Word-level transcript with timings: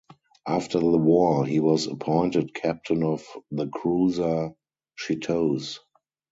After 0.47 0.79
the 0.79 0.97
war, 0.97 1.45
he 1.45 1.59
was 1.59 1.85
appointed 1.85 2.55
captain 2.55 3.03
of 3.03 3.23
the 3.51 3.67
cruiser 3.67 4.51
"Chitose". 4.97 5.77